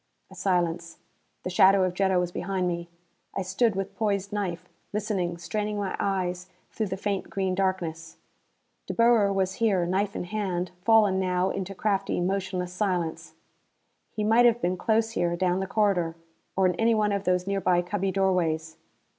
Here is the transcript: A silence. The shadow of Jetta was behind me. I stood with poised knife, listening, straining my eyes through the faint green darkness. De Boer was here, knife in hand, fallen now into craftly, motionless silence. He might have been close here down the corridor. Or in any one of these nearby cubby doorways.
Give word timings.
A 0.31 0.35
silence. 0.35 0.97
The 1.43 1.51
shadow 1.51 1.83
of 1.83 1.93
Jetta 1.93 2.19
was 2.19 2.31
behind 2.31 2.67
me. 2.67 2.89
I 3.35 3.43
stood 3.43 3.75
with 3.75 3.95
poised 3.95 4.33
knife, 4.33 4.67
listening, 4.93 5.37
straining 5.37 5.77
my 5.77 5.95
eyes 5.99 6.49
through 6.71 6.87
the 6.87 6.97
faint 6.97 7.29
green 7.29 7.53
darkness. 7.53 8.17
De 8.87 8.95
Boer 8.95 9.31
was 9.31 9.53
here, 9.61 9.85
knife 9.85 10.15
in 10.15 10.23
hand, 10.23 10.71
fallen 10.81 11.19
now 11.19 11.51
into 11.51 11.75
craftly, 11.75 12.19
motionless 12.19 12.73
silence. 12.73 13.35
He 14.09 14.23
might 14.23 14.47
have 14.47 14.59
been 14.59 14.75
close 14.75 15.11
here 15.11 15.35
down 15.35 15.59
the 15.59 15.67
corridor. 15.67 16.15
Or 16.55 16.65
in 16.65 16.73
any 16.79 16.95
one 16.95 17.11
of 17.11 17.25
these 17.25 17.45
nearby 17.45 17.83
cubby 17.83 18.11
doorways. 18.11 18.77